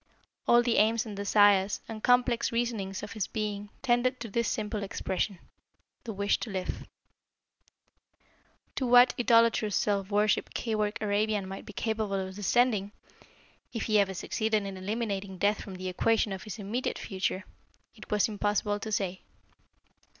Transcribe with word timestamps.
All 0.47 0.63
the 0.63 0.77
aims 0.77 1.05
and 1.05 1.15
desires 1.15 1.79
and 1.87 2.01
complex 2.03 2.51
reasonings 2.51 3.03
of 3.03 3.11
his 3.11 3.27
being 3.27 3.69
tended 3.83 4.19
to 4.21 4.29
this 4.29 4.47
simple 4.47 4.81
expression 4.81 5.37
the 6.05 6.11
wish 6.11 6.39
to 6.39 6.49
live. 6.49 6.87
To 8.77 8.87
what 8.87 9.13
idolatrous 9.19 9.75
self 9.75 10.09
worship 10.09 10.55
Keyork 10.55 10.97
Arabian 11.01 11.47
might 11.47 11.67
be 11.67 11.73
capable 11.73 12.15
of 12.15 12.33
descending, 12.35 12.93
if 13.73 13.83
he 13.83 13.99
ever 13.99 14.15
succeeded 14.15 14.65
in 14.65 14.75
eliminating 14.75 15.37
death 15.37 15.61
from 15.61 15.75
the 15.75 15.87
equation 15.87 16.33
of 16.33 16.41
his 16.45 16.57
immediate 16.57 16.97
future, 16.97 17.43
it 17.93 18.09
was 18.09 18.27
impossible 18.27 18.79
to 18.79 18.91
say. 18.91 19.21